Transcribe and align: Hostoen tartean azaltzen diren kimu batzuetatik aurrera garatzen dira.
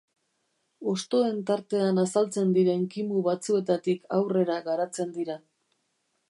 Hostoen 0.93 1.35
tartean 1.49 2.01
azaltzen 2.05 2.55
diren 2.55 2.87
kimu 2.95 3.21
batzuetatik 3.29 4.11
aurrera 4.21 4.57
garatzen 4.71 5.13
dira. 5.21 5.39